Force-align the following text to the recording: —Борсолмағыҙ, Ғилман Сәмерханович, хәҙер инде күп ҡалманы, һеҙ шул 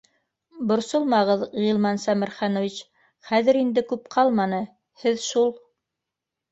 —Борсолмағыҙ, 0.69 1.43
Ғилман 1.65 2.01
Сәмерханович, 2.05 2.81
хәҙер 3.33 3.63
инде 3.63 3.87
күп 3.93 4.13
ҡалманы, 4.19 4.65
һеҙ 5.05 5.27
шул 5.31 5.59